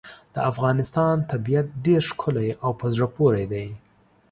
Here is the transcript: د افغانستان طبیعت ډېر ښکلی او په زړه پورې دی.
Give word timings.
د 0.33 0.35
افغانستان 0.51 1.15
طبیعت 1.31 1.67
ډېر 1.85 2.01
ښکلی 2.11 2.49
او 2.63 2.71
په 2.79 2.85
زړه 2.93 3.07
پورې 3.17 3.43
دی. 3.51 3.67